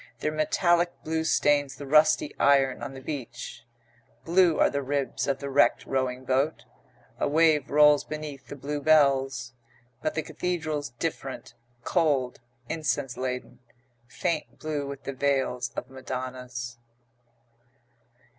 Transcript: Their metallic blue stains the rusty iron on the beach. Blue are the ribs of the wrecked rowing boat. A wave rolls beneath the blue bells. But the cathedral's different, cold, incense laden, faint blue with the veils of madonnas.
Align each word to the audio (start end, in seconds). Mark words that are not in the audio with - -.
Their 0.17 0.31
metallic 0.31 0.91
blue 1.03 1.23
stains 1.23 1.75
the 1.75 1.85
rusty 1.85 2.33
iron 2.39 2.81
on 2.81 2.95
the 2.95 3.01
beach. 3.03 3.61
Blue 4.25 4.57
are 4.59 4.71
the 4.71 4.81
ribs 4.81 5.27
of 5.27 5.37
the 5.37 5.47
wrecked 5.47 5.85
rowing 5.85 6.25
boat. 6.25 6.65
A 7.19 7.27
wave 7.27 7.69
rolls 7.69 8.03
beneath 8.03 8.47
the 8.47 8.55
blue 8.55 8.81
bells. 8.81 9.53
But 10.01 10.15
the 10.15 10.23
cathedral's 10.23 10.89
different, 10.89 11.53
cold, 11.83 12.39
incense 12.67 13.15
laden, 13.15 13.59
faint 14.07 14.57
blue 14.57 14.87
with 14.87 15.03
the 15.03 15.13
veils 15.13 15.69
of 15.75 15.87
madonnas. 15.87 16.79